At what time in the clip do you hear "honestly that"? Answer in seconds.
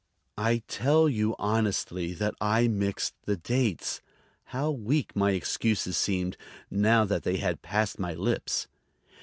1.37-2.33